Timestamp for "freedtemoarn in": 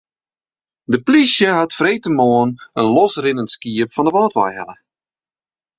1.77-2.93